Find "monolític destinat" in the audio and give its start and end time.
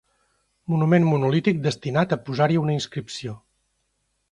1.09-2.17